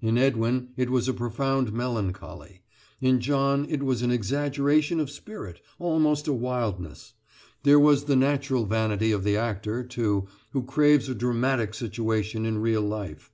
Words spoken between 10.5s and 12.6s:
who craves a dramatic situation in